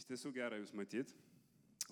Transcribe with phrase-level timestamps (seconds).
[0.00, 1.12] Iš tiesų gera Jūs matyti.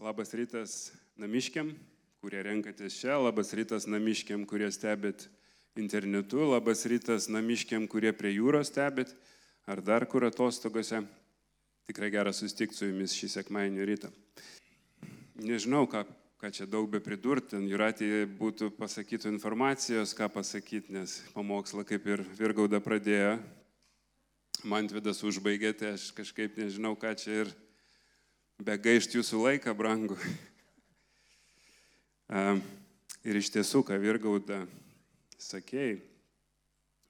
[0.00, 0.74] Labas rytas
[1.20, 1.74] namiškiam,
[2.22, 5.26] kurie renkatės čia, labas rytas namiškiam, kurie stebit
[5.76, 9.12] internetu, labas rytas namiškiam, kurie prie jūros stebit,
[9.68, 11.02] ar dar kur atostogose.
[11.90, 14.12] Tikrai gera susitikti su Jumis šį sekmadienį rytą.
[15.44, 16.06] Nežinau, ką,
[16.40, 22.24] ką čia daug be pridurti, Juratė būtų pasakytų informacijos, ką pasakyti, nes pamokslą kaip ir
[22.40, 23.36] Virgauda pradėjo,
[24.64, 27.58] Mantvidas užbaigėte, aš kažkaip nežinau, ką čia ir
[28.58, 30.18] be gaišti jūsų laiką, brangu.
[33.28, 34.62] Ir iš tiesų, ką Virgauda
[35.42, 35.98] sakėjai,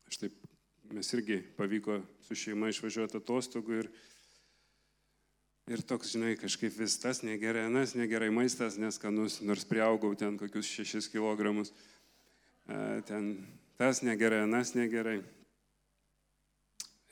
[0.08, 0.36] aš taip,
[0.92, 3.88] mes irgi pavyko su šeima išvažiuoti atostogų ir,
[5.72, 10.70] ir toks, žinai, kažkaip vis tas negerai, anas negerai maistas, neskanus, nors prieaugau ten kokius
[10.80, 11.64] 6 kg,
[13.08, 13.30] ten
[13.80, 15.20] tas negerai, anas negerai.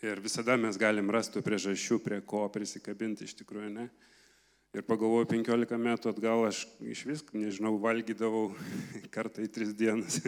[0.05, 3.89] Ir visada mes galim rasti priežasčių, prie ko prisikabinti iš tikrųjų, ne?
[4.75, 8.51] Ir pagalvoju, 15 metų atgal aš iš vis, nežinau, valgydavau
[9.15, 10.19] kartą į tris dienas.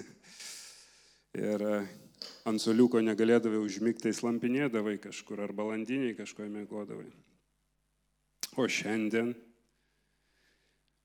[1.39, 1.80] Ir e,
[2.48, 7.11] ant soliuko negalėdavai užmygti, slampinėdavai kažkur ar balandiniai kažko mėgodavai.
[8.58, 9.34] O šiandien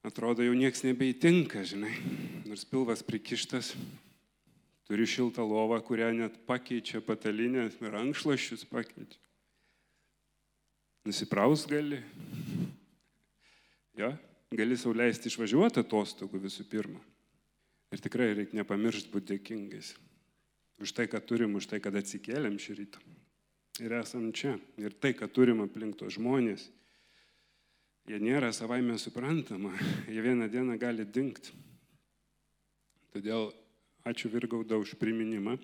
[0.04, 1.94] atrodo jau nieks nebeįtinka, žinai,
[2.48, 3.74] nors pilvas prikištas,
[4.88, 9.20] turi šiltą lovą, kurią net pakeičia patalinę, rankšlašius pakeičia.
[11.04, 12.00] Nusipraus gali,
[13.98, 14.14] Jo?
[14.54, 17.02] Gali sauliaisti išvažiuoti atostogų visų pirma.
[17.94, 19.94] Ir tikrai reikia nepamiršti būti dėkingais.
[20.82, 23.02] Už tai, kad turim, už tai, kad atsikėlėm šį rytą.
[23.82, 24.56] Ir esam čia.
[24.82, 26.68] Ir tai, kad turim aplink to žmonės,
[28.10, 29.74] jie nėra savaime suprantama.
[30.14, 31.54] Jie vieną dieną gali dinkti.
[33.14, 33.52] Todėl
[34.10, 35.60] ačiū Virgauda už priminimą,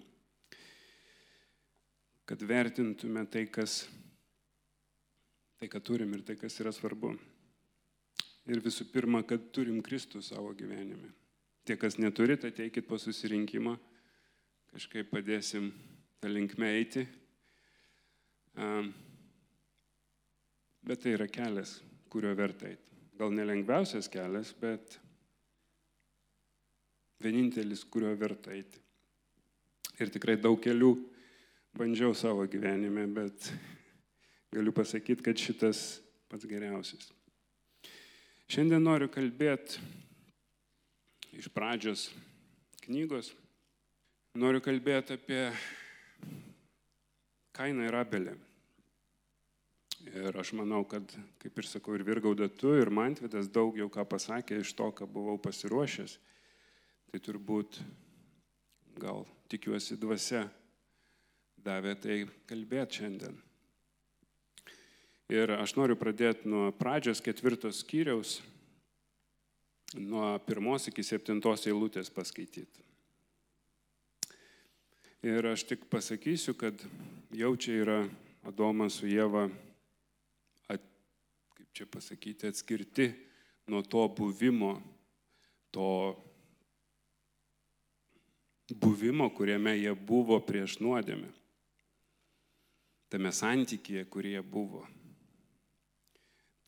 [2.30, 3.88] kad vertintume tai, kas,
[5.58, 7.16] tai, ką turim ir tai, kas yra svarbu.
[8.50, 11.12] Ir visų pirma, kad turim Kristų savo gyvenime.
[11.70, 13.76] Tie, kas neturit, ateikit po susirinkimą,
[14.74, 15.68] kažkaip padėsim
[16.18, 17.04] tą linkmę eiti.
[20.82, 21.76] Bet tai yra kelias,
[22.10, 22.98] kurio verta eiti.
[23.20, 24.98] Gal nelengviausias kelias, bet
[27.22, 28.82] vienintelis, kurio verta eiti.
[30.00, 30.94] Ir tikrai daug kelių
[31.78, 33.52] bandžiau savo gyvenime, bet
[34.56, 36.00] galiu pasakyti, kad šitas
[36.32, 37.12] pats geriausias.
[38.50, 39.78] Šiandien noriu kalbėti
[41.38, 42.08] iš pradžios
[42.82, 43.28] knygos.
[44.42, 45.44] Noriu kalbėti apie
[47.54, 48.34] kainą ir abelį.
[50.10, 54.08] Ir aš manau, kad, kaip ir sakau, ir Virgauda tu, ir Mantvidas daug jau ką
[54.10, 56.18] pasakė iš to, ką buvau pasiruošęs.
[57.12, 57.78] Tai turbūt,
[58.98, 60.48] gal tikiuosi, dvasia
[61.62, 62.18] davė tai
[62.50, 63.38] kalbėti šiandien.
[65.30, 68.40] Ir aš noriu pradėti nuo pradžios ketvirtos skyriaus,
[69.94, 72.82] nuo pirmos iki septintos eilutės paskaityti.
[75.30, 76.82] Ir aš tik pasakysiu, kad
[77.36, 78.00] jau čia yra
[78.48, 79.46] Adomas su Jėva,
[80.72, 80.82] at,
[81.54, 83.12] kaip čia pasakyti, atskirti
[83.70, 84.80] nuo to buvimo,
[85.70, 85.90] to
[88.74, 91.30] buvimo, kuriame jie buvo prieš nuodėmę.
[93.14, 94.88] Tame santykėje, kurie buvo.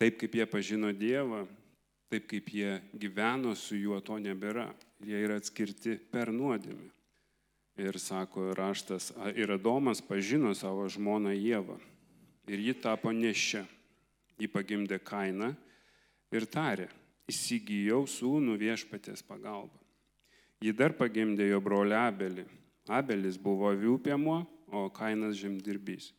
[0.01, 1.43] Taip kaip jie pažino Dievą,
[2.09, 4.71] taip kaip jie gyveno su juo, to nebėra.
[5.05, 6.87] Jie yra atskirti per nuodėmę.
[7.77, 11.77] Ir sako raštas, ir Adomas pažino savo žmoną Jėvą.
[12.49, 13.61] Ir ji tapo nešia.
[14.41, 15.51] Ji pagimdė kainą
[16.33, 16.87] ir tarė,
[17.29, 19.77] įsigijau sūnų viešpatės pagalbą.
[20.65, 22.47] Ji dar pagimdė jo brolį Abelį.
[22.89, 24.39] Abelis buvo avių piemuo,
[24.73, 26.09] o kainas žemdirbys.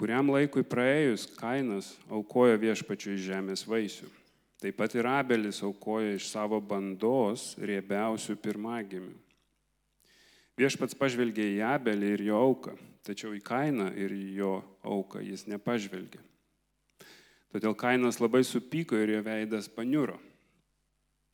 [0.00, 4.08] Kuriam laikui praėjus kainas aukojo viešpačiui žemės vaisių.
[4.62, 9.14] Taip pat ir abelis aukoja iš savo bandos riebiausių pirmagimių.
[10.58, 16.20] Viešpats pažvelgė į abelį ir jo auką, tačiau į kainą ir jo auką jis nepažvelgė.
[17.52, 20.20] Todėl kainas labai supyko ir jo veidas paniuro.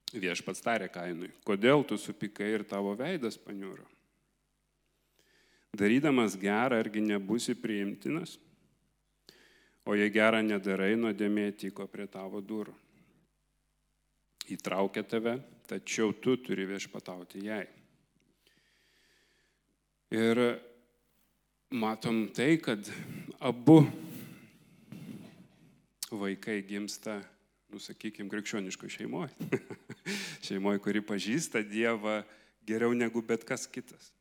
[0.08, 3.84] Viešpats tarė kainui, kodėl tu supykai ir tavo veidas paniuro?
[5.76, 8.38] Darydamas gerą, argi nebusi priimtinas?
[9.88, 12.75] O jei gerą nedarai, nuodėmė tiko prie tavo durų.
[14.52, 15.38] Įtraukia tave,
[15.69, 17.64] tačiau tu turi viešpatauti jai.
[20.12, 20.40] Ir
[21.73, 22.85] matom tai, kad
[23.40, 23.81] abu
[26.12, 27.19] vaikai gimsta,
[27.73, 29.32] nusakykime, krikščioniško šeimoje.
[30.49, 32.23] šeimoje, kuri pažįsta Dievą
[32.69, 34.12] geriau negu bet kas kitas.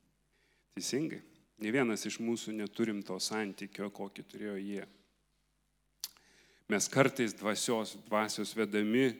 [0.75, 1.23] Teisingai.
[1.63, 4.87] Ne vienas iš mūsų neturim to santykio, kokį turėjo jie.
[6.67, 9.13] Mes kartais dvasios, dvasios vedami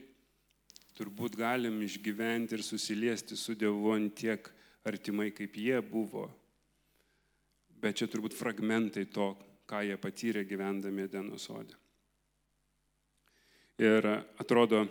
[0.98, 4.50] turbūt galim išgyventi ir susiliesti su Dievu ant tiek
[4.88, 6.26] artimai, kaip jie buvo.
[7.80, 9.30] Bet čia turbūt fragmentai to,
[9.70, 11.78] ką jie patyrė gyvendami Edeno sode.
[13.80, 14.04] Ir
[14.42, 14.84] atrodo,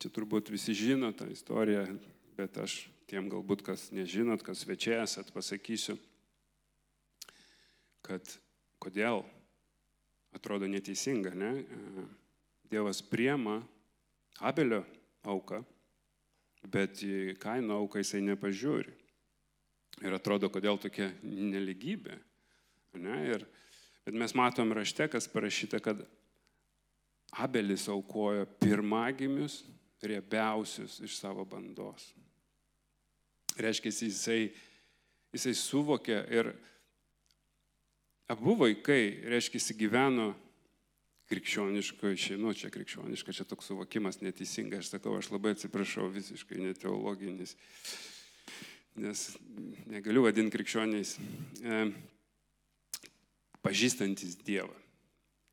[0.00, 1.84] čia turbūt visi žino tą istoriją,
[2.38, 5.98] bet aš tiem galbūt, kas nežinot, kas svečiai esat, pasakysiu,
[8.06, 8.38] kad
[8.80, 9.24] kodėl
[10.36, 11.52] atrodo neteisinga, ne?
[12.72, 13.60] Dievas priema
[14.40, 14.80] Abelio
[15.28, 15.60] auką,
[16.72, 18.94] bet į kaino auką jisai nepažiūri.
[20.02, 22.16] Ir atrodo, kodėl tokia neligybė.
[23.02, 23.18] Ne?
[23.28, 23.44] Ir,
[24.06, 26.00] bet mes matom rašte, kas parašyta, kad
[27.32, 29.62] Abelis aukojo pirmagimius,
[30.02, 32.10] riebiausius iš savo bandos.
[33.56, 34.50] Reiškia, jisai,
[35.32, 36.50] jisai suvokė ir
[38.32, 40.32] abu vaikai, reiškia, gyveno
[41.32, 47.54] krikščioniškoje šeimoje, čia krikščioniška, čia toks suvokimas neteisingas, aš sakau, aš labai atsiprašau, visiškai neteologinis,
[49.00, 49.26] nes
[49.88, 51.14] negaliu vadinti krikščioniais,
[51.62, 51.84] e,
[53.64, 54.74] pažįstantis Dievą,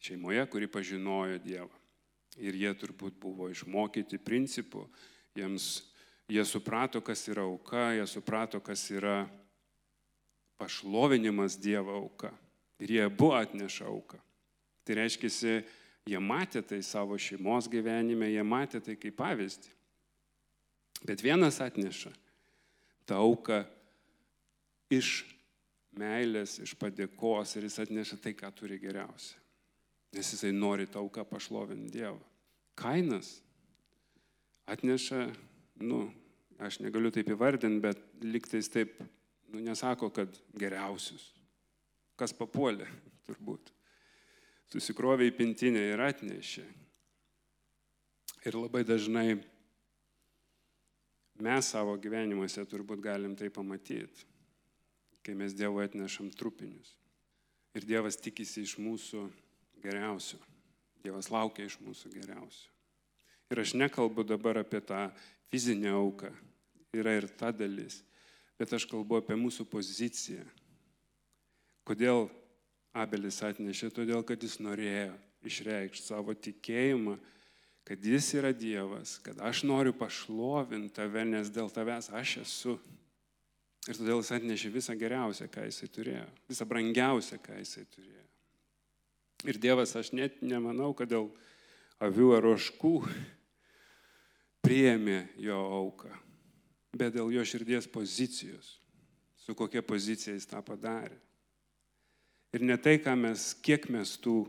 [0.04, 1.72] šeimoje, kuri pažinojo Dievą.
[2.40, 4.86] Ir jie turbūt buvo išmokyti principų,
[5.36, 5.72] jiems
[6.30, 9.24] Jie suprato, kas yra auka, jie suprato, kas yra
[10.62, 12.30] pašlovinimas Dievo auka.
[12.80, 14.20] Ir jie abu atneša auką.
[14.88, 15.30] Tai reiškia,
[16.08, 19.76] jie matė tai savo šeimos gyvenime, jie matė tai kaip pavyzdį.
[21.08, 22.12] Bet vienas atneša
[23.08, 23.64] tą auką
[24.92, 25.24] iš
[26.00, 29.38] meilės, iš padėkos ir jis atneša tai, ką turi geriausia.
[30.16, 32.20] Nes jisai nori tą auką pašlovinti Dievą.
[32.80, 33.40] Kainas
[34.70, 35.28] atneša
[35.86, 36.08] nu,
[36.60, 38.98] aš negaliu taip įvardinti, bet liktais taip,
[39.50, 41.30] nu, nesako, kad geriausius.
[42.20, 42.88] Kas papuolė,
[43.24, 43.72] turbūt.
[44.70, 46.66] Susikrovė į pintinę ir atnešė.
[48.48, 49.40] Ir labai dažnai
[51.40, 54.28] mes savo gyvenimuose turbūt galim tai pamatyti,
[55.24, 56.94] kai mes Dievui atnešam trupinius.
[57.76, 59.26] Ir Dievas tikisi iš mūsų
[59.84, 60.40] geriausio.
[61.04, 62.70] Dievas laukia iš mūsų geriausio.
[63.50, 65.08] Ir aš nekalbu dabar apie tą
[65.50, 66.30] fizinę auką,
[66.94, 68.04] yra ir ta dalis,
[68.60, 70.44] bet aš kalbu apie mūsų poziciją.
[71.90, 72.28] Kodėl
[72.94, 73.90] Abelis atnešė?
[73.96, 75.16] Todėl, kad jis norėjo
[75.50, 77.16] išreikšti savo tikėjimą,
[77.88, 82.76] kad jis yra Dievas, kad aš noriu pašlovinti tave, nes dėl tavęs aš esu.
[83.90, 88.26] Ir todėl jis atnešė visą geriausią, ką jisai turėjo, visą brangiausią, ką jisai turėjo.
[89.50, 91.32] Ir Dievas, aš net nemanau, kad dėl
[92.04, 92.94] avių ar oškų
[94.62, 96.12] priėmė jo auką,
[96.94, 98.76] bet dėl jo širdies pozicijos,
[99.42, 101.18] su kokia pozicija jis tą padarė.
[102.54, 104.48] Ir ne tai, mes, kiek mes tų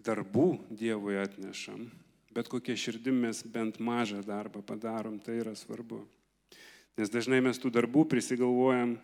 [0.00, 1.84] darbų Dievui atnešam,
[2.32, 6.00] bet kokie širdim mes bent mažą darbą padarom, tai yra svarbu.
[6.96, 8.96] Nes dažnai mes tų darbų prisigalvojam,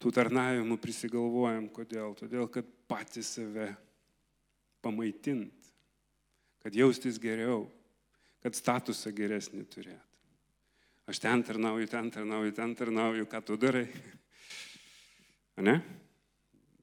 [0.00, 1.68] tų tarnavimų prisigalvojam.
[1.72, 2.14] Kodėl?
[2.16, 3.70] Todėl, kad patys save
[4.84, 5.72] pamaitint,
[6.64, 7.64] kad jaustis geriau,
[8.44, 10.02] kad statusą geresnį turėt.
[11.06, 13.88] Aš ten tarnauju, ten tarnauju, ten tarnauju, ką tu darai.
[15.56, 15.78] Ne?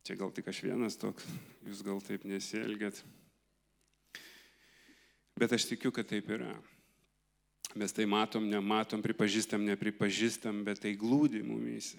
[0.04, 1.24] Čia gal tik aš vienas toks,
[1.64, 2.98] jūs gal taip nesielgėt.
[5.40, 6.52] Bet aš tikiu, kad taip yra.
[7.80, 11.98] Mes tai matom, nematom, pripažįstam, nepripažįstam, bet tai glūdi mumyse.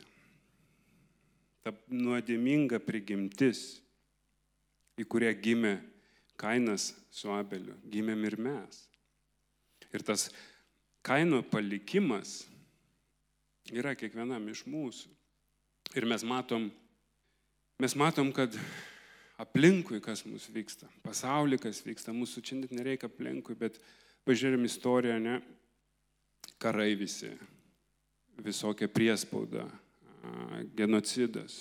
[1.65, 3.81] Ta nuodėminga prigimtis,
[5.01, 5.75] į kurią gimė
[6.39, 8.85] Kainas su Abeliu, gimėm ir mes.
[9.95, 10.29] Ir tas
[11.07, 12.43] kaino palikimas
[13.73, 15.11] yra kiekvienam iš mūsų.
[15.95, 16.69] Ir mes matom,
[17.85, 18.55] mes matom, kad
[19.37, 23.77] aplinkui, kas mūsų vyksta, pasaulyje, kas vyksta, mūsų čia net nereikia aplinkui, bet
[24.25, 25.35] pažiūrėjom istoriją, ne,
[26.63, 27.35] karai visi,
[28.41, 29.67] visokia priespauda,
[30.79, 31.61] genocidas.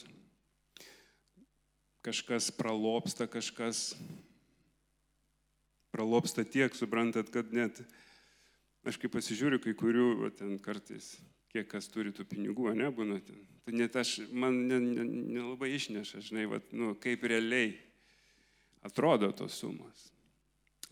[2.08, 3.92] Kažkas pralopsta, kažkas
[5.92, 7.84] pralopsta tiek, suprantat, kad net
[8.84, 11.14] Aš kai pasižiūriu, kai kurių va, ten kartais,
[11.54, 13.38] kiek kas turi tų pinigų, ne, būna ten.
[13.64, 17.76] Tai net aš, man nelabai ne, ne išneša, žinai, va, nu, kaip realiai
[18.84, 20.10] atrodo tos sumos.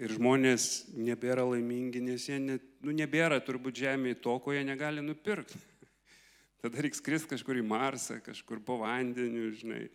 [0.02, 5.04] Ir žmonės nebėra laimingi, nes jie net, nu, nebėra turbūt žemėje to, ko jie negali
[5.04, 5.60] nupirkti.
[6.64, 9.88] Tada reiks skristi kažkur į Marsą, kažkur po vandeniu, žinai,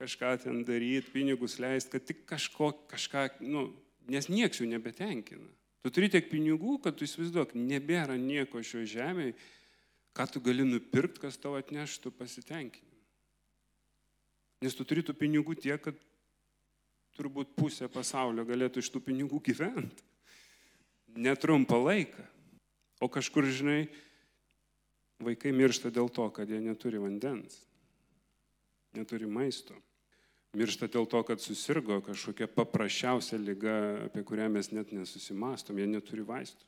[0.00, 3.68] kažką ten daryti, pinigus leisti, kad tik kažko, kažką, nu,
[4.12, 5.46] nes nieks jų nebetenkina.
[5.86, 9.36] Tu turi tiek pinigų, kad tu įsivaizduok, nebėra nieko šio žemėje,
[10.16, 12.94] ką tu gali nupirkti, kas tau atneštų pasitenkinimą.
[14.64, 15.98] Nes tu turi tų pinigų tiek, kad
[17.16, 20.04] turbūt pusė pasaulio galėtų iš tų pinigų gyventi.
[21.16, 22.24] Netrumpą laiką.
[23.04, 23.86] O kažkur, žinai,
[25.20, 27.60] vaikai miršta dėl to, kad jie neturi vandens,
[28.96, 29.76] neturi maisto.
[30.56, 36.24] Miršta dėl to, kad susirgo kažkokia paprasčiausia lyga, apie kurią mes net nesusimastom, jie neturi
[36.24, 36.64] vaistų.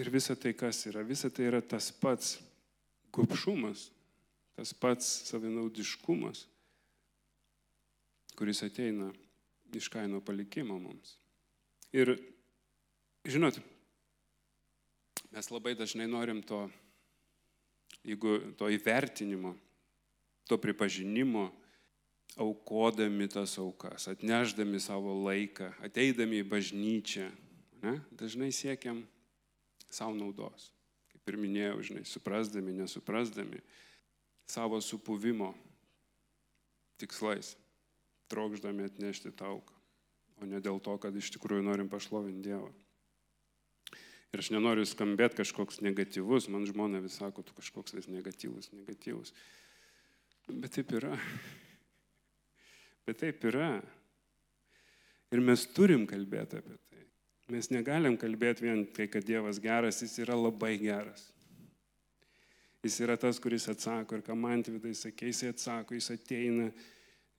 [0.00, 1.02] Ir visa tai kas yra?
[1.04, 2.38] Visa tai yra tas pats
[3.18, 3.88] gupšumas,
[4.58, 6.46] tas pats savinaudiškumas,
[8.38, 9.10] kuris ateina
[9.74, 11.16] iš kaino palikimo mums.
[11.92, 12.16] Ir
[13.26, 13.58] žinot,
[15.34, 16.66] mes labai dažnai norim to,
[18.06, 19.54] jeigu to įvertinimo,
[20.48, 21.48] to pripažinimo,
[22.38, 27.28] aukodami tas aukas, atneždami savo laiką, ateidami į bažnyčią,
[27.82, 29.02] ne, dažnai siekiam
[29.90, 30.70] savo naudos.
[31.28, 33.58] Kaip ir minėjau, žinai, suprasdami, nesuprasdami
[34.48, 35.50] savo supuvimo
[36.96, 37.50] tikslais
[38.32, 39.74] trokšdami atnešti tauką,
[40.40, 42.70] o ne dėl to, kad iš tikrųjų norim pašlovinti Dievą.
[44.32, 49.36] Ir aš nenoriu skambėti kažkoks negatyvus, man žmona vis sako, tu kažkoks vis negatyvus, negatyvus.
[50.48, 51.12] Bet taip yra.
[53.04, 53.74] Bet taip yra.
[55.28, 57.04] Ir mes turim kalbėti apie tai.
[57.48, 61.30] Mes negalim kalbėti vien tai, kad Dievas geras, jis yra labai geras.
[62.84, 66.68] Jis yra tas, kuris atsako ir ką man tvidai sakė, jis atsako, jis ateina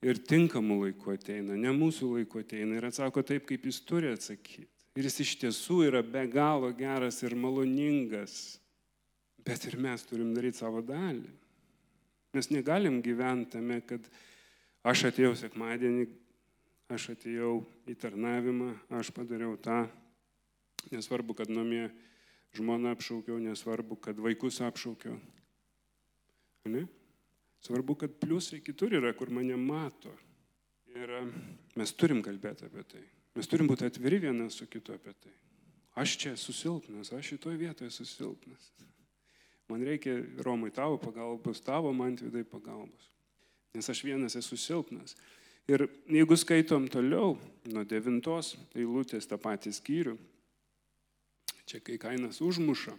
[0.02, 4.68] ir tinkamu laiku ateina, ne mūsų laiku ateina ir atsako taip, kaip jis turi atsakyti.
[4.98, 8.58] Ir jis iš tiesų yra be galo geras ir maloningas,
[9.46, 11.30] bet ir mes turim daryti savo dalį.
[12.36, 14.10] Mes negalim gyventi tame, kad
[14.90, 16.10] aš atėjau sekmadienį,
[16.90, 19.84] aš atėjau į tarnavimą, aš padariau tą,
[20.90, 21.90] nesvarbu, kad namie
[22.58, 25.20] žmoną apšaukiau, nesvarbu, kad vaikus apšaukiau.
[26.70, 26.88] Ne?
[27.66, 30.12] Svarbu, kad pliusai kitur yra, kur mane mato.
[30.96, 31.22] Ir e,
[31.78, 33.04] mes turim kalbėti apie tai.
[33.38, 35.34] Mes turim būti atviri vienas su kitu apie tai.
[36.00, 38.72] Aš čia esu silpnas, aš šitoje vietoje esu silpnas.
[39.70, 40.16] Man reikia
[40.46, 43.10] Romai tavo pagalbos, tavo man vidai pagalbos.
[43.76, 45.14] Nes aš vienas esu silpnas.
[45.70, 47.36] Ir jeigu skaitom toliau,
[47.70, 50.16] nuo devintos eilutės tą patį skyrių,
[51.70, 52.96] čia kai kainas užmuša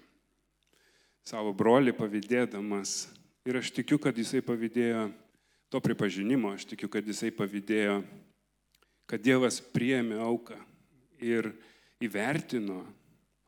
[1.27, 3.09] savo brolį pavydėdamas
[3.45, 5.07] Ir aš tikiu, kad jisai pavydėjo
[5.73, 8.03] to pripažinimo, aš tikiu, kad jisai pavydėjo,
[9.09, 10.59] kad Dievas priėmė auką
[11.25, 11.49] ir
[12.05, 12.83] įvertino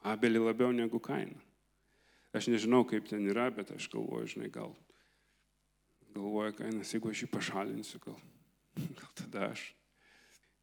[0.09, 1.37] Abelį labiau negu kainą.
[2.33, 4.73] Aš nežinau, kaip ten yra, bet aš galvoju, žinai, gal
[6.17, 8.17] galvoja kainas, jeigu aš jį pašalinsiu, gal,
[8.77, 9.65] gal tada aš.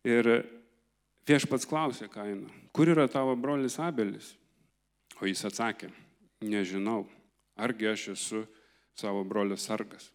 [0.07, 0.29] Ir
[1.27, 4.33] viešpats klausė kainą, kur yra tavo brolis Abelis?
[5.19, 5.89] O jis atsakė,
[6.45, 7.03] nežinau,
[7.59, 8.45] argi aš esu
[8.95, 10.07] savo brolio sargas.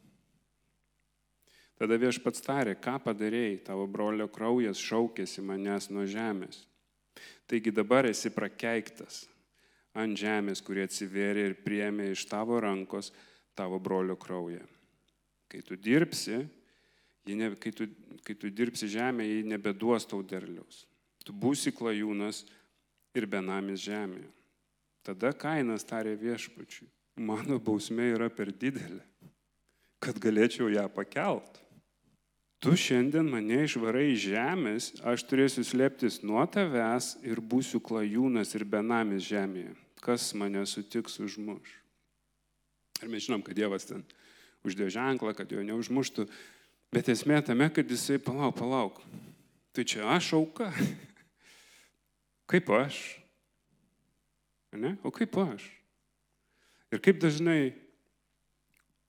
[1.74, 6.62] Tada viešpats tarė, ką padarėjai, tavo brolio kraujas šaukėsi manęs nuo žemės.
[7.50, 9.24] Taigi dabar esi prakeiktas
[9.94, 13.12] ant žemės, kurie atsivėrė ir priemė iš tavo rankos
[13.58, 14.62] tavo brolio kraują.
[15.50, 16.40] Kai tu dirbsi,
[17.32, 17.88] ne, kai, tu,
[18.24, 20.84] kai tu dirbsi žemė, jį nebeduos tau derliaus.
[21.24, 22.44] Tu būsi klajūnas
[23.16, 24.28] ir benamis žemėje.
[25.04, 26.88] Tada kainas tarė viešpačiui,
[27.20, 29.02] mano bausmė yra per didelė,
[30.00, 31.60] kad galėčiau ją pakelt.
[32.64, 38.64] Tu šiandien mane išvarai iš žemės, aš turėsiu slėptis nuo tavęs ir būsiu klajūnas ir
[38.64, 39.74] benamis žemėje.
[40.00, 41.74] Kas mane sutiks užmuš?
[43.02, 44.00] Ir mes žinom, kad Dievas ten
[44.64, 46.24] uždėjo ženklą, kad jo neužmuštų.
[46.94, 49.00] Bet esmė tame, kad jisai, palauk, palauk.
[49.74, 50.68] Tai čia aš auka.
[52.50, 53.00] Kaip aš?
[54.74, 54.94] Ne?
[55.06, 55.64] O kaip aš?
[56.90, 57.74] Ir kaip dažnai,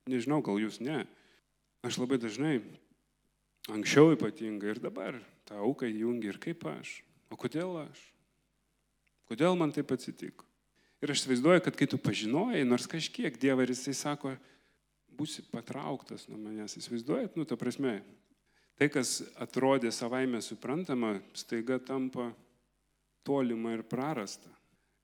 [0.09, 1.03] nežinau, gal jūs ne,
[1.85, 2.59] aš labai dažnai,
[3.73, 5.17] anksčiau ypatingai ir dabar,
[5.49, 6.99] tą auką įjungi ir kaip aš.
[7.33, 8.01] O kodėl aš?
[9.29, 10.45] Kodėl man taip atsitiko?
[11.01, 14.35] Ir aš įsivaizduoju, kad kai tu pažinojai, nors kažkiek Dievą ir jisai sako,
[15.17, 17.99] būsi patrauktas nuo manęs, įsivaizduojat, nu, ta prasme,
[18.79, 22.31] tai, kas atrodė savaime suprantama, staiga tampa
[23.25, 24.51] tolima ir prarasta.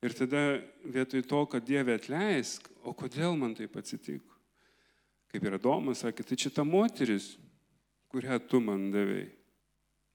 [0.01, 0.41] Ir tada
[0.84, 4.38] vietoj to, kad Dieve atleisk, o kodėl man taip atsitiko?
[5.32, 7.36] Kaip ir Adomas sakė, tai čia ta moteris,
[8.12, 9.30] kurią tu man davėjai,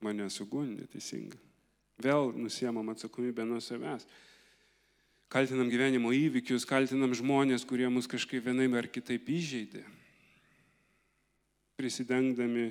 [0.05, 1.39] mane sugundė teisingai.
[2.03, 4.05] Vėl nusiemam atsakomybę nuo savęs.
[5.33, 9.83] Kaltinam gyvenimo įvykius, kaltinam žmonės, kurie mus kažkaip vienaip ar kitaip įžeidė.
[11.77, 12.71] Prisidengdami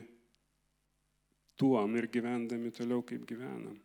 [1.59, 3.75] tuom ir gyvendami toliau, kaip gyvenam.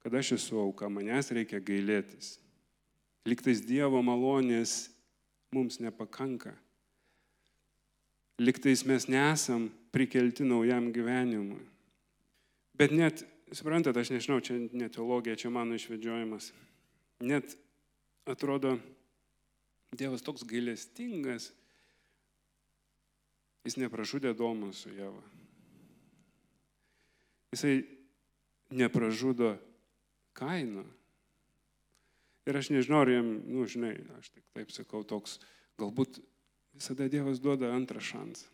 [0.00, 2.38] Kad aš esu auka, manęs reikia gailėtis.
[3.28, 4.88] Liktais Dievo malonės
[5.52, 6.54] mums nepakanka.
[8.40, 11.60] Liktais mes nesam prikelti naujam gyvenimui.
[12.80, 16.48] Bet net suprantat, aš nežinau, čia ne teologija, čia mano išvedžiojimas.
[17.20, 17.58] Net
[18.28, 18.78] atrodo,
[19.90, 21.48] Dievas toks gailestingas,
[23.66, 25.24] jis nepražudė Domą su Jėva.
[27.50, 27.80] Jisai
[28.70, 29.56] nepražudo
[30.38, 30.84] kaino.
[32.46, 35.40] Ir aš nežinau, ar jam, nu, žinai, aš tik taip sakau, toks,
[35.80, 36.22] galbūt
[36.76, 38.46] visada Dievas duoda antrą šansą.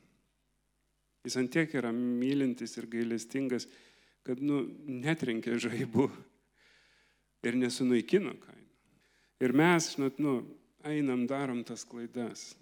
[1.27, 3.69] Jis antiek yra mylintis ir gailestingas,
[4.27, 6.09] kad, nu, netrenkė žaibų
[7.47, 8.66] ir nesunaikino kaino.
[9.40, 10.38] Ir mes, žinot, nu,
[10.87, 12.55] einam, darom tas klaidas.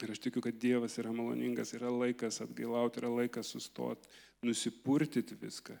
[0.00, 4.08] Ir aš tikiu, kad Dievas yra maloningas, yra laikas atgailauti, yra laikas sustoti,
[4.44, 5.76] nusipurtyti viską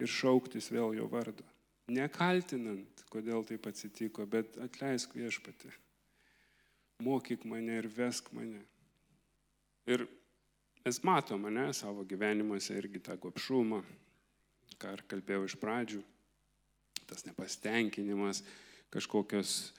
[0.00, 1.44] ir šauktis vėl jo vardo.
[1.92, 5.72] Nekaltinant, kodėl taip atsitiko, bet atleisk viešpati.
[7.04, 8.62] Mokyk mane ir vesk mane.
[9.88, 10.06] Ir
[10.84, 13.82] mes matome, ne, savo gyvenimuose irgi tą gopšumą,
[14.80, 16.00] ką ir kalbėjau iš pradžių,
[17.08, 18.42] tas nepastenkinimas,
[18.94, 19.72] kažkokios,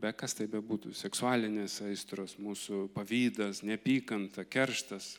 [0.00, 5.16] be kas tai bebūtų, seksualinės aistros, mūsų pavydas, neapykanta, kerštas.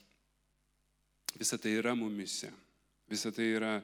[1.38, 2.52] Visa tai yra mumise.
[3.10, 3.76] Visa tai yra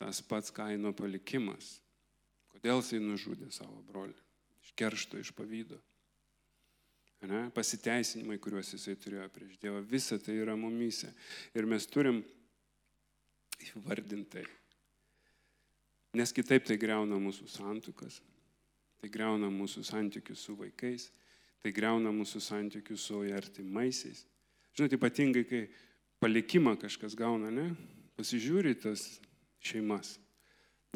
[0.00, 1.78] tas pats kaino palikimas.
[2.50, 4.16] Kodėl jisai nužudė savo brolį?
[4.64, 5.78] Iš keršto, iš pavydo.
[7.28, 7.50] Ne?
[7.52, 11.10] Pasiteisinimai, kuriuos jisai turėjo prieš Dievą, visa tai yra mumise.
[11.52, 12.22] Ir mes turim
[13.66, 14.46] įvardintai.
[16.16, 18.18] Nes kitaip tai greuna mūsų santukas,
[19.00, 21.08] Tai greuna mūsų santykius su vaikais,
[21.64, 24.26] tai greuna mūsų santykius su artimaisiais.
[24.76, 25.62] Žinote, ypatingai, kai
[26.20, 27.70] palikimą kažkas gauna, ne?
[28.20, 29.06] Pasižiūri tas
[29.64, 30.18] šeimas,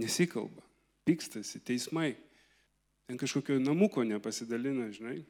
[0.00, 0.60] nesikalba,
[1.08, 2.12] pykstasi, teismai,
[3.08, 5.22] ten kažkokio namuko nepasidalina, žinai.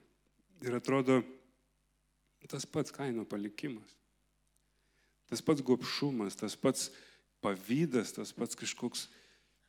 [0.65, 1.21] Ir atrodo,
[2.51, 3.95] tas pats kaino palikimas.
[5.31, 6.91] Tas pats gopšumas, tas pats
[7.43, 9.07] pavydas, tas pats kažkoks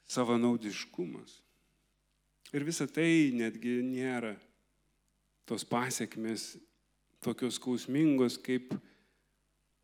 [0.07, 1.39] savanaudiškumas.
[2.53, 4.35] Ir visa tai netgi nėra
[5.50, 6.55] tos pasiekmes
[7.24, 8.74] tokios skausmingos, kaip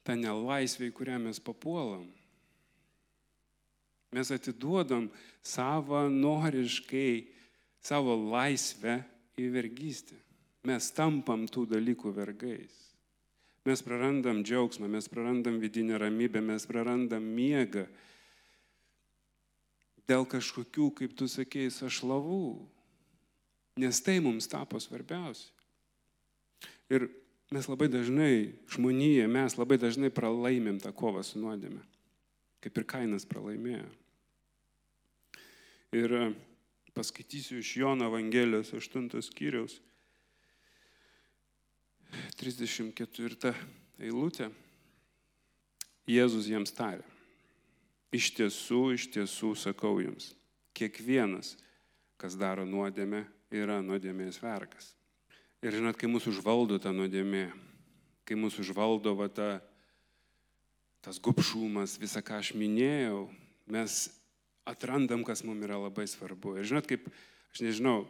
[0.05, 2.05] ta nelaisvė, į kurią mes papuolam.
[4.12, 5.07] Mes atiduodam
[5.45, 7.27] savanoriškai
[7.81, 8.99] savo laisvę
[9.39, 10.17] į vergystę.
[10.67, 12.73] Mes tampam tų dalykų vergais.
[13.65, 17.86] Mes prarandam džiaugsmą, mes prarandam vidinę ramybę, mes prarandam miegą,
[20.09, 22.45] dėl kažkokių, kaip tu sakėjai, sašlavų.
[23.81, 25.49] Nes tai mums tapo svarbiausia.
[26.91, 27.07] Ir
[27.51, 31.79] mes labai dažnai, žmonėje, mes labai dažnai pralaimėm tą kovą su nuodėme.
[32.61, 33.87] Kaip ir kainas pralaimėjo.
[35.95, 36.25] Ir e,
[36.95, 39.79] paskaitysiu iš Jono Evangelijos 8 skyriaus
[42.39, 43.55] 34
[44.03, 44.51] eilutė.
[46.11, 47.05] Jėzus jiems tarė.
[48.12, 50.34] Iš tiesų, iš tiesų sakau jums,
[50.76, 51.56] kiekvienas,
[52.19, 54.93] kas daro nuodėmę, yra nuodėmės vergas.
[55.63, 57.45] Ir žinot, kai mūsų užvaldo ta nuodėmė,
[58.28, 59.50] kai mūsų užvaldo va, ta,
[61.06, 63.28] tas gupšumas, visą, ką aš minėjau,
[63.71, 64.08] mes
[64.67, 66.58] atrandam, kas mums yra labai svarbu.
[66.60, 67.08] Ir žinot, kaip,
[67.54, 68.04] aš nežinau,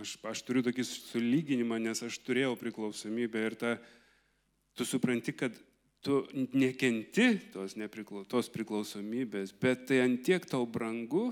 [0.00, 3.76] aš, aš turiu tokį sulyginimą, nes aš turėjau priklausomybę ir ta,
[4.78, 5.56] tu supranti, kad
[6.02, 11.30] tu nekenti tos, nepriklau, tos priklausomybės, bet tai antiek tau brangu,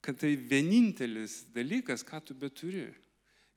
[0.00, 2.88] kad tai vienintelis dalykas, ką tu beturi.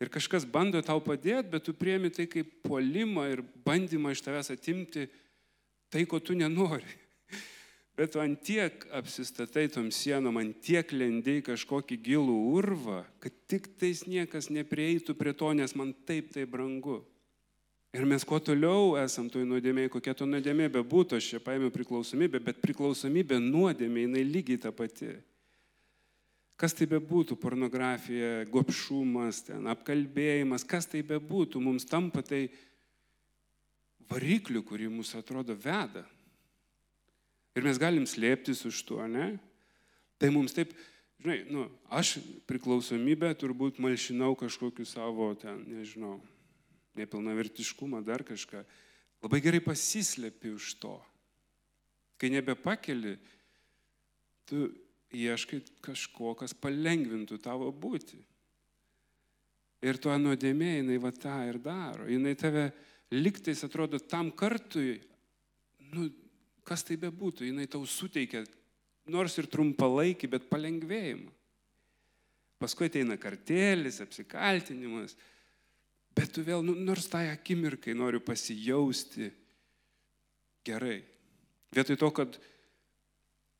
[0.02, 4.50] Ir kažkas bando tau padėti, bet tu priemi tai kaip puolimą ir bandymą iš tavęs
[4.52, 5.06] atimti
[5.94, 6.98] tai, ko tu nenori.
[8.00, 14.48] Bet tu antiek apsistatai tom sienom, antiek lendiai kažkokį gilų urvą, kad tik tais niekas
[14.50, 17.02] neprieitų prie to, nes man taip tai brangu.
[17.92, 22.40] Ir mes kuo toliau esam toj nuodėmėje, kokia to nuodėmė bebūtų, aš čia paėmiau priklausomybę,
[22.40, 25.12] bet priklausomybė nuodėmė, jinai lygiai ta pati.
[26.56, 32.46] Kas tai bebūtų, pornografija, gopšumas, ten, apkalbėjimas, kas tai bebūtų, mums tampa tai
[34.08, 36.06] varikliu, kurį mūsų atrodo veda.
[37.58, 39.34] Ir mes galim slėptis už to, ne?
[40.22, 40.72] Tai mums taip,
[41.20, 46.22] žinai, nu, aš priklausomybę turbūt malšinau kažkokiu savo ten, nežinau,
[47.00, 48.64] nepilnavertiškumą, dar kažką,
[49.24, 50.96] labai gerai pasislėpi už to.
[52.22, 53.16] Kai nebepakeli,
[54.50, 54.68] tu
[55.16, 58.20] ieškai kažko, kas palengvintų tavo būti.
[59.82, 62.06] Ir tuo nuodėmė jinai va tą ir daro.
[62.10, 62.68] Jinai tave
[63.12, 65.00] liktais atrodo tam kartui,
[65.92, 66.08] nu,
[66.68, 68.44] kas tai bebūtų, jinai tau suteikia
[69.12, 71.32] nors ir trumpalaikį, bet palengvėjimą.
[72.62, 75.16] Paskui ateina kartėlis, apsikaltinimas,
[76.16, 79.30] Bet tu vėl, nu, nors tą akimirkai noriu pasijausti
[80.68, 81.00] gerai.
[81.72, 82.36] Vietoj to, kad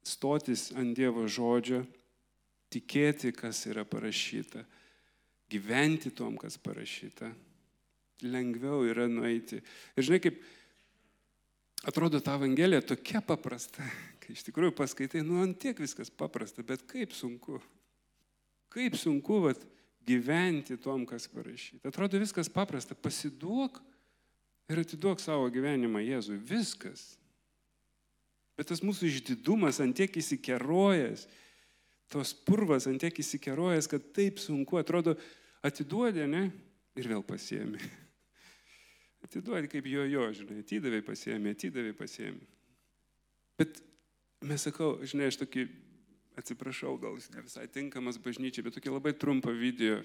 [0.04, 1.86] stotis ant Dievo žodžio,
[2.72, 4.64] tikėti, kas yra parašyta,
[5.52, 7.32] gyventi tom, kas parašyta.
[8.22, 9.62] Lengviau yra nueiti.
[9.98, 10.42] Ir žinai, kaip
[11.88, 13.86] atrodo ta Evangelija tokia paprasta,
[14.22, 17.60] kai iš tikrųjų paskaitai, nu ant tiek viskas paprasta, bet kaip sunku.
[18.72, 19.64] Kaip sunku vat,
[20.08, 21.90] gyventi tom, kas parašyta.
[21.90, 23.80] Atrodo viskas paprasta, pasiduok
[24.72, 26.40] ir atiduok savo gyvenimą Jėzui.
[26.40, 27.16] Viskas.
[28.58, 31.26] Bet tas mūsų išdidumas ant tiek įsikerojęs,
[32.12, 35.16] tos purvas ant tiek įsikerojęs, kad taip sunku, atrodo,
[35.66, 36.50] atiduodė, ne?
[37.00, 37.80] Ir vėl pasiemi.
[39.26, 42.44] Atiduodė kaip jo jo, žinai, atidavai pasiemi, atidavai pasiemi.
[43.60, 43.80] Bet
[44.50, 45.68] mes sakau, žinai, aš tokį,
[46.40, 50.00] atsiprašau, gal jis ne visai tinkamas bažnyčiai, bet tokį labai trumpą video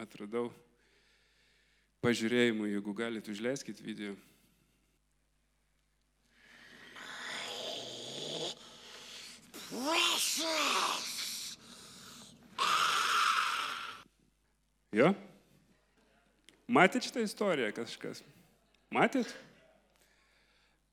[0.00, 0.48] atradau
[2.04, 4.14] pažiūrėjimui, jeigu galite, užleiskit video.
[14.90, 15.12] Jo?
[16.70, 18.24] Matėt šitą istoriją kažkas?
[18.94, 19.28] Matėt?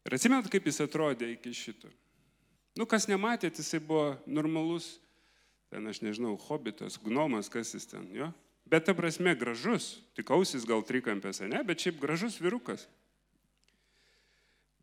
[0.06, 1.90] Ir atsimenat, kaip jis atrodė iki šito?
[2.78, 4.98] Nu, kas nematėt, jisai buvo normalus,
[5.74, 8.30] ten aš nežinau, hobitas, gnomas, kas jis ten, jo?
[8.68, 12.86] Bet ta prasme gražus, tik ausis gal trikampėse, ne, bet šiaip gražus virukas.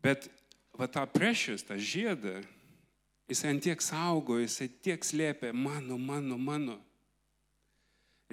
[0.03, 0.27] Bet
[0.75, 2.39] va tą precious, tą žiedą,
[3.29, 6.79] jisai ant tiek saugo, jisai tiek slėpė mano, mano, mano.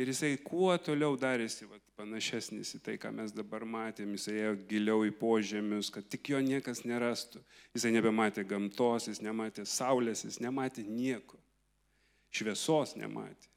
[0.01, 4.53] Ir jisai kuo toliau darėsi va, panašesnis į tai, ką mes dabar matėm, jisai ėjo
[4.71, 7.43] giliau į požemius, kad tik jo niekas nerastų.
[7.77, 11.37] Jisai nebematė gamtos, jis nematė saulės, jis nematė nieko.
[12.33, 13.51] Šviesos nematė.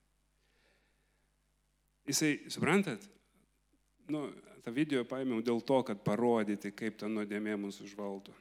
[2.05, 3.07] Jisai, suprantat,
[4.11, 4.27] nu,
[4.65, 8.35] tą video paėmiau dėl to, kad parodyti, kaip ta nuodėmė mūsų užvaldo.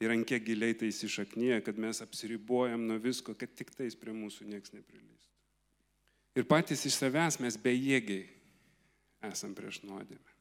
[0.00, 4.16] Ir ant kiek giliai tai įsišaknyje, kad mes apsiribojam nuo visko, kad tik tais prie
[4.16, 5.35] mūsų niekas neprilystų.
[6.36, 8.26] Ir patys iš savęs mes bejėgiai
[9.30, 10.32] esam prieš nuodėmę.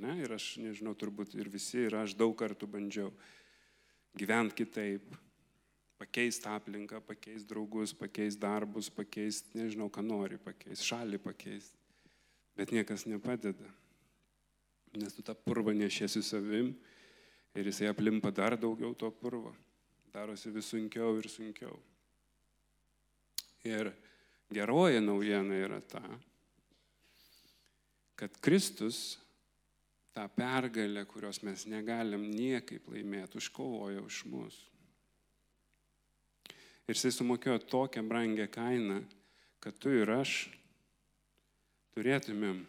[0.00, 0.14] Ne?
[0.22, 3.10] Ir aš nežinau, turbūt ir visi, ir aš daug kartų bandžiau
[4.16, 5.10] gyventi kitaip,
[6.00, 11.76] pakeisti aplinką, pakeisti draugus, pakeisti darbus, pakeisti, nežinau, ką nori pakeisti, šalį pakeisti.
[12.56, 13.68] Bet niekas nepadeda.
[14.96, 16.72] Nes tu tą purvą nešiesi savim
[17.54, 19.52] ir jisai aplimpa dar daugiau to purvo.
[20.10, 21.76] Darosi vis sunkiau ir sunkiau.
[23.68, 23.92] Ir
[24.50, 26.02] geroji naujiena yra ta,
[28.18, 29.18] kad Kristus
[30.12, 34.58] tą pergalę, kurios mes negalim niekaip laimėti, užkovoja už mus.
[36.90, 38.98] Ir jisai sumokėjo tokią brangę kainą,
[39.62, 40.48] kad tu ir aš
[41.94, 42.64] turėtumėm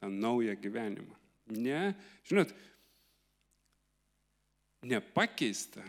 [0.00, 1.14] tą naują gyvenimą.
[1.52, 1.92] Ne,
[2.28, 2.52] žinot,
[4.88, 5.84] nepakeista.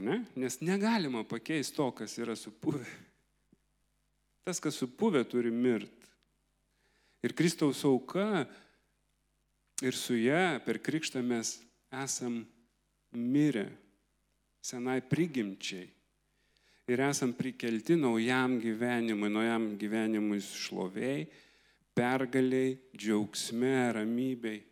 [0.00, 0.22] Ne?
[0.36, 2.86] Nes negalima pakeisti to, kas yra supuvę.
[4.42, 6.08] Tas, kas supuvę, turi mirti.
[7.22, 8.46] Ir Kristaus auka
[9.82, 11.60] ir su ją per krikštą mes
[11.92, 12.40] esam
[13.12, 13.68] mirę
[14.62, 15.86] senai prigimčiai.
[16.90, 21.28] Ir esam prikelti naujam gyvenimui, naujam gyvenimui šloviai,
[21.94, 24.64] pergaliai, džiaugsme, ramybei,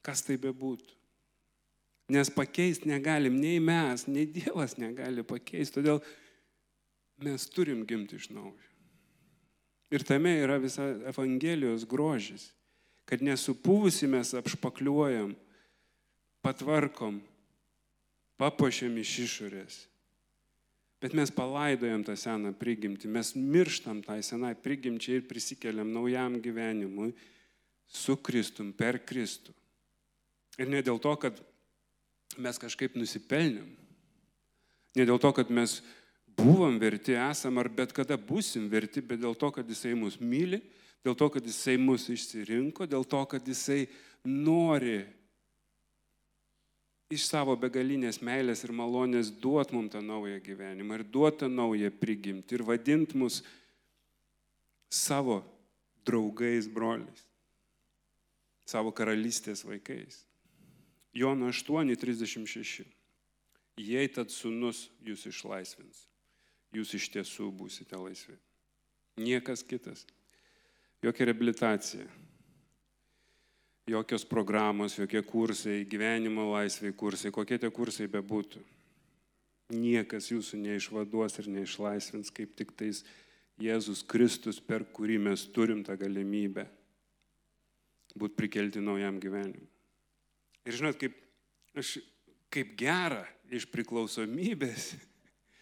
[0.00, 0.99] kas tai bebūtų.
[2.10, 6.00] Nes pakeisti negalim nei mes, nei Dievas negali pakeisti, todėl
[7.22, 8.66] mes turim gimti iš naujo.
[9.90, 12.50] Ir tame yra visa Evangelijos grožis,
[13.06, 15.32] kad nesupuvusi mes apšpakliuojam,
[16.46, 17.18] patvarkom,
[18.38, 19.78] papuošiam iš išorės.
[21.00, 27.14] Bet mes palaidojam tą seną prigimtį, mes mirštam tai senai prigimčiai ir prisikeliam naujam gyvenimui
[27.88, 29.54] su Kristum, per Kristų.
[30.60, 31.40] Ir ne dėl to, kad
[32.38, 33.70] mes kažkaip nusipelnėm,
[34.96, 35.80] ne dėl to, kad mes
[36.38, 40.60] buvom verti, esam ar bet kada busim verti, bet dėl to, kad Jisai mus myli,
[41.04, 43.86] dėl to, kad Jisai mus išsirinko, dėl to, kad Jisai
[44.24, 45.02] nori
[47.10, 51.90] iš savo begalinės meilės ir malonės duot mums tą naują gyvenimą ir duot tą naują
[51.98, 53.40] prigimtį ir vadint mus
[54.90, 55.40] savo
[56.06, 57.26] draugais, broliais,
[58.66, 60.22] savo karalystės vaikais.
[61.12, 62.86] Jono 8.36.
[63.80, 66.04] Jei tad sunus jūs išlaisvins,
[66.74, 68.36] jūs iš tiesų būsite laisvi.
[69.20, 70.04] Niekas kitas.
[71.00, 72.04] Jokia reabilitacija,
[73.88, 78.60] jokios programos, jokie kursai, gyvenimo laisvai kursai, kokie tie kursai bebūtų.
[79.70, 83.04] Niekas jūsų neišvaduos ir neišlaisvins, kaip tik tais
[83.60, 86.66] Jėzus Kristus, per kurį mes turim tą galimybę
[88.18, 89.69] būti prikelti naujam gyvenimui.
[90.68, 91.16] Ir žinot, kaip
[91.78, 91.98] aš
[92.50, 94.92] kaip gera iš priklausomybės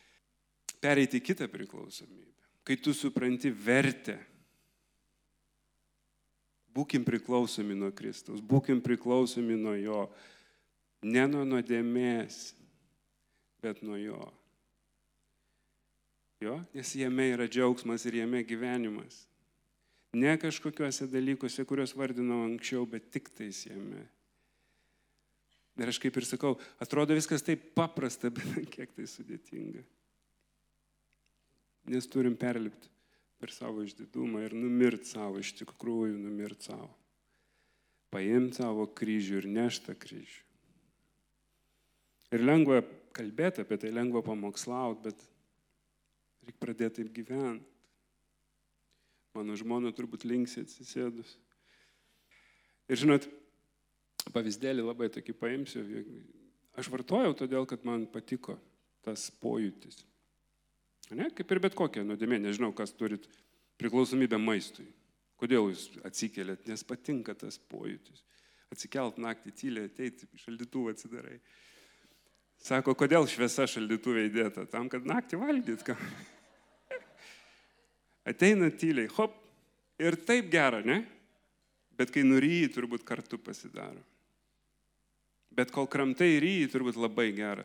[0.82, 2.32] pereiti kitą priklausomybę.
[2.64, 4.18] Kai tu supranti vertę.
[6.76, 10.02] Būkim priklausomi nuo Kristaus, būkim priklausomi nuo Jo.
[11.02, 12.52] Ne nuo nuodėmės,
[13.62, 14.20] bet nuo Jo.
[16.38, 19.24] Jo, nes jame yra džiaugsmas ir jame gyvenimas.
[20.14, 24.04] Ne kažkokiuose dalykuose, kuriuos vardinau anksčiau, bet tik tais jame.
[25.78, 29.84] Ir aš kaip ir sakau, atrodo viskas taip paprasta, bet kiek tai sudėtinga.
[31.88, 32.90] Nes turim perlipti
[33.38, 36.90] per savo išdidumą ir numirti savo, iš tikrųjų numirti savo.
[38.10, 40.44] Paimti savo kryžių ir neštą kryžių.
[42.34, 42.82] Ir lengva
[43.16, 45.22] kalbėti apie tai, lengva pamokslauti, bet
[46.44, 47.74] reikia pradėti taip gyventi.
[49.36, 51.36] Mano žmona turbūt linksi atsisėdus.
[52.88, 53.28] Ir žinot,
[54.34, 55.84] pavyzdėlį labai tokį paimsiu.
[56.78, 58.58] Aš vartojau todėl, kad man patiko
[59.06, 60.04] tas pojūtis.
[61.16, 63.24] Ne, kaip ir bet kokia nuodėmė, nežinau, kas turit
[63.80, 64.86] priklausomybę maistui.
[65.38, 68.24] Kodėl jūs atsikėlėt, nes patinka tas pojūtis.
[68.74, 71.38] Atsikelt naktį tyliai, ateiti, šaldytuvą atsidarai.
[72.60, 74.66] Sako, kodėl šviesa šaldytuvė įdėta?
[74.68, 75.84] Tam, kad naktį valgyt.
[75.86, 75.94] Ką?
[78.28, 79.38] Ateina tyliai, hop,
[80.02, 81.00] ir taip gera, ne?
[81.98, 84.02] Bet kai nuryji, turbūt kartu pasidaro.
[85.58, 87.64] Bet kol kramtai ryji, turbūt labai gera.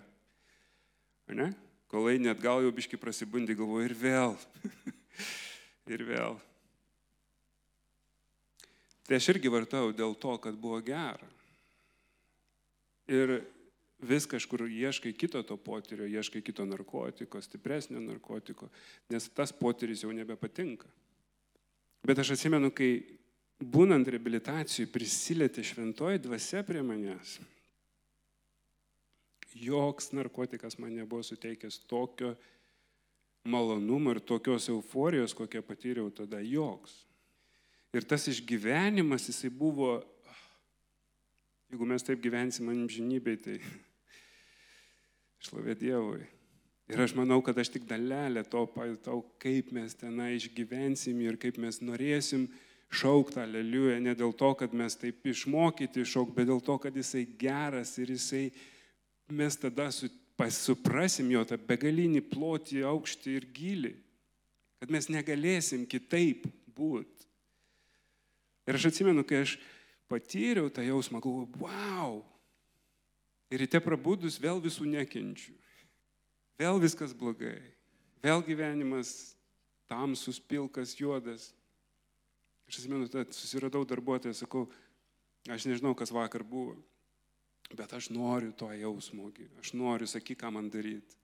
[1.30, 1.52] Ne?
[1.92, 4.34] Kol eini atgal jau biški prasibundi, galvoju ir vėl.
[5.94, 6.40] ir vėl.
[9.06, 11.30] Tai aš irgi vartau dėl to, kad buvo gera.
[13.12, 13.44] Ir
[14.02, 18.70] vis kažkur ieškai kito to potyrio, ieškai kito narkotiko, stipresnio narkotiko,
[19.14, 20.90] nes tas potyris jau nebepatinka.
[22.04, 22.96] Bet aš atsimenu, kai
[23.62, 27.38] būnant reabilitacijai prisilietė šventoji dvasia prie manęs,
[29.56, 32.34] joks narkotikas man nebuvo suteikęs tokio
[33.44, 37.04] malonumo ir tokios euforijos, kokią patyriau tada, joks.
[37.94, 40.00] Ir tas išgyvenimas, jisai buvo,
[41.70, 43.60] jeigu mes taip gyvensim amžinybei, tai
[45.44, 46.24] Šlovė Dievui.
[46.92, 51.60] Ir aš manau, kad aš tik dalelę to pajutau, kaip mes tenai išgyvensim ir kaip
[51.62, 52.48] mes norėsim
[52.94, 57.24] šaukti aleliują, ne dėl to, kad mes taip išmokyti šauk, bet dėl to, kad jisai
[57.40, 58.46] geras ir jisai,
[59.32, 60.10] mes tada su,
[60.52, 63.94] suprasim jo tą begalinį plotį, aukštį ir gilį,
[64.82, 67.30] kad mes negalėsim kitaip būti.
[68.68, 69.58] Ir aš atsimenu, kai aš
[70.12, 72.22] patyriau tą jausmą, galvoju, wow,
[73.54, 75.54] Ir ryte prabudus vėl visų nekenčiu.
[76.58, 77.60] Vėl viskas blogai.
[78.24, 79.36] Vėl gyvenimas
[79.92, 81.52] tamsus, pilkas, juodas.
[82.66, 83.06] Aš atsimenu,
[83.36, 84.64] susiradau darbuotoją, sakau,
[85.46, 86.80] aš nežinau, kas vakar buvo,
[87.78, 91.18] bet aš noriu to jausmo, aš noriu, sakyk, ką man daryti.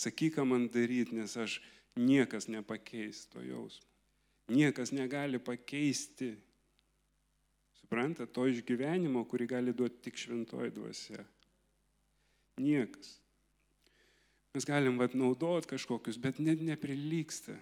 [0.00, 1.60] Sakyk, ką man daryti, nes aš
[1.96, 3.86] niekas nepakeis to jausmo.
[4.50, 6.32] Niekas negali pakeisti,
[7.78, 11.24] supranta, to išgyvenimo, kurį gali duoti tik šventoji dvasia.
[12.60, 13.20] Niekas.
[14.54, 17.54] Mes galim vad naudot kažkokius, bet net neprilyksta.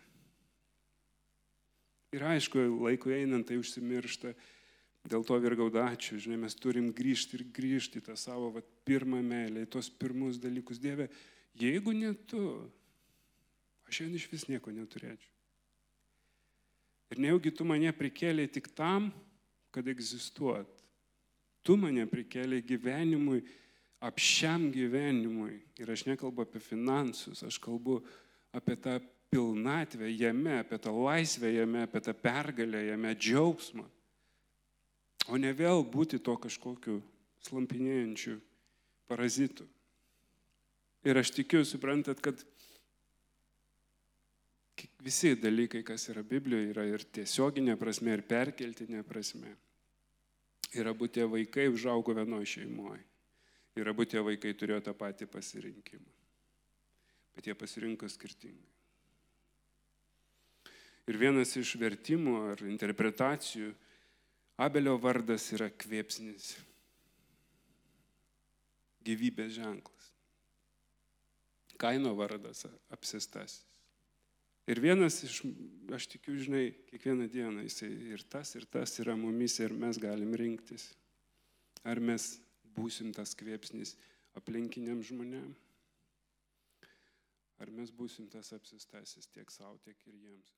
[2.16, 4.32] Ir aišku, laikui einant tai užsimiršta,
[5.08, 9.70] dėl to virgaudačių, žinai, mes turim grįžti ir grįžti tą savo vat, pirmą meilę, į
[9.72, 10.80] tos pirmus dalykus.
[10.82, 11.08] Dieve,
[11.58, 12.42] jeigu ne tu,
[13.88, 15.34] aš šiandien iš vis nieko neturėčiau.
[17.08, 19.08] Ir nejaugi tu mane prikėlė tik tam,
[19.72, 20.68] kad egzistuot.
[21.64, 23.40] Tu mane prikėlė gyvenimui
[24.04, 25.58] apšiam gyvenimui.
[25.80, 27.98] Ir aš nekalbu apie finansus, aš kalbu
[28.54, 28.98] apie tą
[29.32, 33.88] pilnatvę jame, apie tą laisvę jame, apie tą pergalę jame, džiaugsmą.
[35.28, 37.00] O ne vėl būti to kažkokiu
[37.48, 38.38] slampinėjančiu
[39.08, 39.66] parazitu.
[41.06, 42.40] Ir aš tikiu, suprantat, kad
[45.04, 49.54] visi dalykai, kas yra Biblijoje, yra ir tiesioginė prasme, ir perkeltinė prasme.
[50.76, 53.04] Ir abu tie vaikai užaugo vienoje šeimoje.
[53.78, 56.10] Ir abu tie vaikai turėjo tą patį pasirinkimą.
[57.36, 58.72] Bet jie pasirinko skirtingai.
[61.08, 63.70] Ir vienas iš vertimų ar interpretacijų,
[64.58, 66.56] Abelio vardas yra kvėpsnis,
[69.06, 70.08] gyvybės ženklas.
[71.78, 73.62] Kaino vardas apsistasis.
[74.68, 75.38] Ir vienas iš,
[75.94, 80.34] aš tikiu, žinai, kiekvieną dieną jisai ir tas, ir tas yra mumis ir mes galim
[80.36, 80.90] rinktis.
[81.88, 82.34] Ar mes
[82.76, 83.94] būsim tas kvėpsnis
[84.36, 85.54] aplinkiniam žmonėm?
[87.62, 90.57] Ar mes būsim tas apsistasis tiek savo, tiek ir jiems?